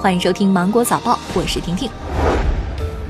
[0.00, 1.90] 欢迎收听《芒果早报》，我是婷婷。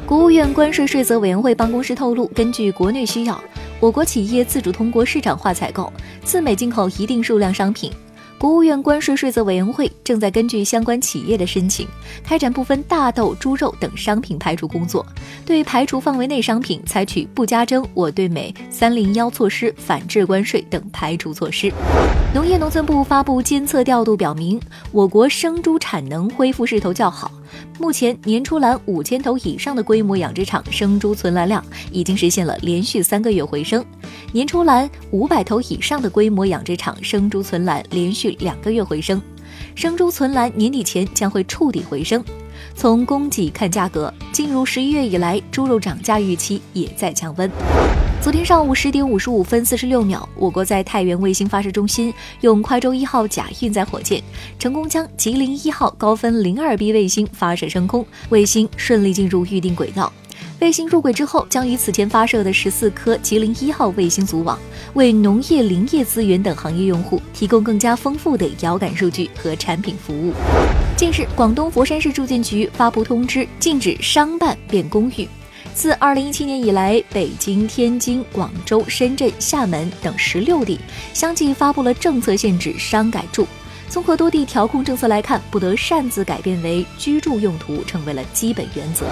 [0.04, 3.40] 国务院关税税则委员会办公室透露，根据国内需要，
[3.78, 5.92] 我国企业自主通过市场化采购，
[6.24, 7.92] 自美进口一定数量商品。
[8.40, 11.86] 国务院关税税则委员会正在根据相关企业的申请，
[12.24, 15.04] 开展部分大豆、猪肉等商品排除工作，
[15.44, 21.70] 对排除范围内商品采取不加征我对美三零幺措施反制关税等排除措施。
[22.32, 24.58] 农业农村部发布监测调度表明，
[24.90, 27.30] 我国生猪产能恢复势头较好。
[27.78, 31.62] 目前，年出栏五千头以上的规模养殖场生猪存栏量
[31.92, 33.82] 已经实现了连续三个月回升；
[34.32, 39.20] 年出栏五百头以上的规模养殖场生猪存栏连续两个月回升，
[39.74, 42.24] 生猪存栏年底前将会触底回升。
[42.76, 47.50] 从供给看价格，进入十一月以来，猪肉涨价预期也在降温。
[48.22, 54.22] 昨天上午十点五十五分四十六秒，我国在太原卫星发射中心用快舟一号甲运载火箭，
[54.60, 60.12] 成功将吉林一号高分零二 B 卫星发射升空，卫星顺利进入预定轨道。
[60.60, 64.58] 卫星入轨之后，将与此前发射的十四颗吉林一号卫星组网，
[64.92, 70.34] 为农业、林业资源等行业用户提供更加丰富的遥感数据和产品服务。
[70.98, 75.26] 近日，广东佛山市住建局发布通知，禁止商办变公寓。
[75.72, 80.78] 自二零一七年以来，北京、天津、广州、深圳、厦门等十六地
[81.14, 83.46] 相继发布了政策，限制商改住。
[83.90, 89.04] 综合多地调控政策来看，不得擅自改变为居住用途成为了基本原则。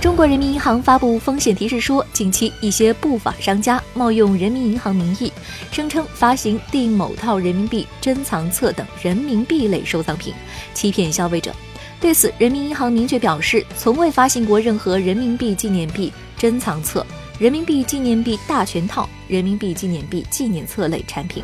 [0.00, 5.32] 中国人民银行发布风险提示说，近期一些不法商家冒用人民银行名义，
[5.72, 10.32] 声称发行订某套人民币珍藏册等人民币类收藏品，
[10.74, 11.52] 欺骗消费者。
[12.00, 17.04] 对此，人民银行明确表示，从未发行过任何人民币纪念币珍藏册、
[17.36, 21.42] 人民币纪念币大全套、人民币纪念币纪念册类产品。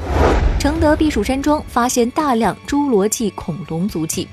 [0.57, 4.29] 承德避暑山庄发现大量侏罗纪恐龙足迹，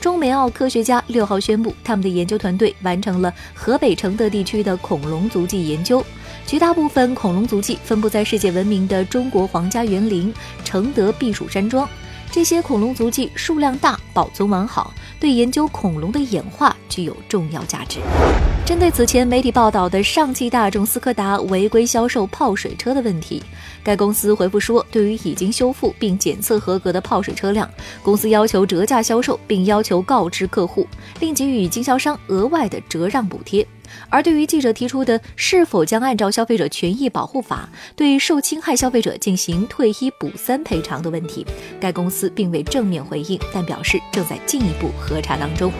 [0.00, 6.02] 中美澳科学家六号宣布，他们的研究团队完成了河北承德地区的恐龙足迹研究，
[6.46, 10.32] 绝大部分恐龙足迹分布在世界闻名的中国皇家园林
[10.64, 11.86] 承德避暑山庄。
[12.30, 17.98] 这些恐龙足迹数量大，保存完好，对研究恐龙的演化具有重要价值。
[18.64, 23.42] 针对此前媒体报道的上汽大众斯柯达违规销售泡水车的问题，
[23.82, 27.68] 该公司回复说，对于已经修复并检测合格的泡水车辆，
[28.02, 30.86] 公司要求折价销售，并要求告知客户，
[31.20, 33.66] 并给予经销商额外的折让补贴。
[34.08, 41.46] 而对于记者提出的是否将按照消费者权益保护法对受侵害消费者进行退一补三赔偿的问题，
[41.80, 45.72] 该公司并未正面回应，但表示正在进一步核查当中。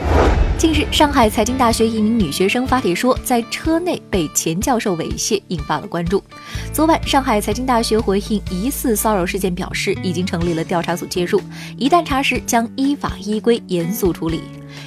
[0.57, 6.23] 近日，上海财经大学一名女学生发帖说，在车内被前教授猥亵，引发了关注。
[6.73, 11.41] 昨晚，上海财经大学回应疑似骚扰事件，表示已经成立了调查组介入，
[11.77, 14.43] 一旦查实，将依法依规严肃处理。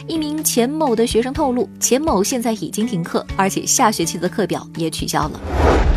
[0.08, 5.40] 一名钱某的学生透露，钱某现在已经停课，而且下学期的课表也取消了。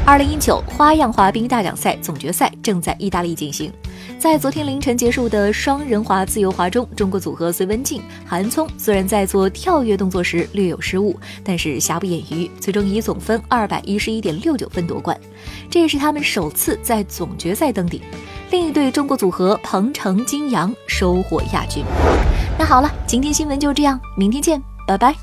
[0.06, 3.70] 二零一九花样滑冰大奖赛总决赛正在意大利进行，
[4.18, 15.16] 在昨天凌晨结束的双人滑自由滑中，中国组合隋文静、韩聪虽然在做跳跃动作时略有失误，但是瑕不掩瑜，最终以总分二百一十一点六九分夺冠，
[15.70, 18.00] 这也是他们首次在总决赛登顶。
[18.50, 21.84] 另一对中国组合彭程、金阳收获亚军。
[22.60, 25.14] 那好了，今天新闻就这样，明天见，拜拜。